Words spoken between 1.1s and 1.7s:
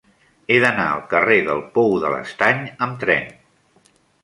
carrer del